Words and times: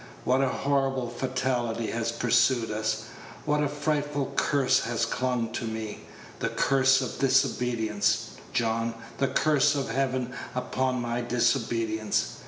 What 0.23 0.41
a 0.41 0.49
horrible 0.49 1.09
fatality 1.11 1.91
has 1.91 2.11
pursued 2.11 2.71
us! 2.71 3.03
what 3.45 3.61
a 3.61 3.67
frightful 3.67 4.33
curse 4.35 4.79
has 4.85 5.05
clung 5.05 5.51
to 5.51 5.65
me! 5.65 5.99
The 6.39 6.49
curse 6.49 7.01
of 7.01 7.19
disobedience, 7.19 8.31
John 8.51 8.95
the 9.19 9.27
curse 9.27 9.75
of 9.75 9.91
Heaven 9.91 10.33
upon 10.55 10.99
my 11.01 11.21
disobedience. 11.21 12.37